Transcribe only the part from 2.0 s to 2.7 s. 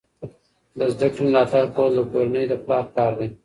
کورنۍ د